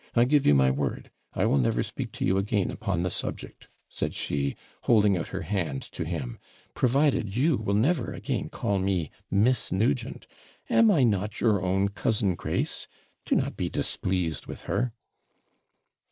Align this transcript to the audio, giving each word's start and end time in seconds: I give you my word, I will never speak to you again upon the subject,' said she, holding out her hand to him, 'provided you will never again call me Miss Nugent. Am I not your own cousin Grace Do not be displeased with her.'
I 0.15 0.25
give 0.25 0.47
you 0.47 0.55
my 0.55 0.71
word, 0.71 1.11
I 1.35 1.45
will 1.45 1.59
never 1.59 1.83
speak 1.83 2.11
to 2.13 2.25
you 2.25 2.39
again 2.39 2.71
upon 2.71 3.03
the 3.03 3.11
subject,' 3.11 3.67
said 3.87 4.15
she, 4.15 4.55
holding 4.85 5.15
out 5.15 5.27
her 5.27 5.43
hand 5.43 5.83
to 5.91 6.03
him, 6.05 6.39
'provided 6.73 7.35
you 7.35 7.57
will 7.57 7.75
never 7.75 8.11
again 8.11 8.49
call 8.49 8.79
me 8.79 9.11
Miss 9.29 9.71
Nugent. 9.71 10.25
Am 10.71 10.89
I 10.89 11.03
not 11.03 11.39
your 11.39 11.61
own 11.61 11.89
cousin 11.89 12.33
Grace 12.33 12.87
Do 13.27 13.35
not 13.35 13.55
be 13.55 13.69
displeased 13.69 14.47
with 14.47 14.61
her.' 14.61 14.91